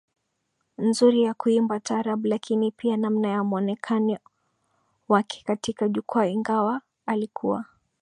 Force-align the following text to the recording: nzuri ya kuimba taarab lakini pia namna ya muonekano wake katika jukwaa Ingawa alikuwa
nzuri 0.77 1.21
ya 1.23 1.33
kuimba 1.33 1.79
taarab 1.79 2.25
lakini 2.25 2.71
pia 2.71 2.97
namna 2.97 3.27
ya 3.27 3.43
muonekano 3.43 4.17
wake 5.09 5.41
katika 5.45 5.89
jukwaa 5.89 6.25
Ingawa 6.25 6.81
alikuwa 7.05 7.65